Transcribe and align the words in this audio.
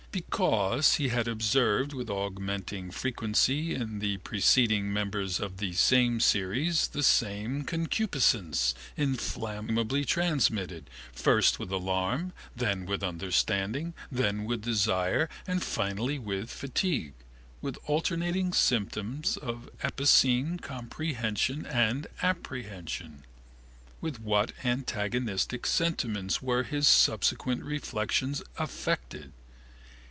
Because 0.13 0.95
he 0.95 1.07
had 1.07 1.29
observed 1.29 1.93
with 1.93 2.09
augmenting 2.09 2.91
frequency 2.91 3.73
in 3.73 3.99
the 3.99 4.17
preceding 4.17 4.91
members 4.91 5.39
of 5.39 5.55
the 5.55 5.71
same 5.71 6.19
series 6.19 6.89
the 6.89 7.01
same 7.01 7.63
concupiscence, 7.63 8.75
inflammably 8.97 10.03
transmitted, 10.03 10.89
first 11.13 11.59
with 11.59 11.71
alarm, 11.71 12.33
then 12.53 12.85
with 12.85 13.05
understanding, 13.05 13.93
then 14.11 14.43
with 14.43 14.63
desire, 14.63 15.29
finally 15.61 16.19
with 16.19 16.49
fatigue, 16.49 17.13
with 17.61 17.77
alternating 17.85 18.51
symptoms 18.51 19.37
of 19.37 19.69
epicene 19.81 20.59
comprehension 20.61 21.65
and 21.65 22.07
apprehension. 22.21 23.23
With 24.01 24.19
what 24.19 24.51
antagonistic 24.65 25.65
sentiments 25.65 26.41
were 26.41 26.63
his 26.63 26.85
subsequent 26.85 27.63
reflections 27.63 28.43
affected? 28.57 29.31